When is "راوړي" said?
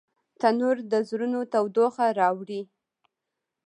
2.19-2.61